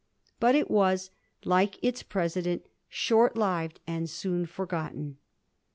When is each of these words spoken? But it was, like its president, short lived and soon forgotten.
But 0.39 0.55
it 0.55 0.71
was, 0.71 1.11
like 1.45 1.77
its 1.83 2.01
president, 2.01 2.65
short 2.89 3.37
lived 3.37 3.81
and 3.85 4.09
soon 4.09 4.47
forgotten. 4.47 5.17